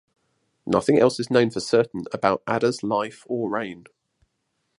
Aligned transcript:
Nothing 0.65 0.97
else 0.97 1.19
is 1.19 1.29
known 1.29 1.51
for 1.51 1.59
certain 1.59 2.05
about 2.11 2.41
Adda's 2.47 2.81
life 2.81 3.21
or 3.27 3.51
reign. 3.51 3.83